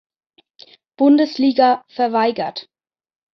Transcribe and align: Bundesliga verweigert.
Bundesliga 0.97 1.83
verweigert. 1.87 2.67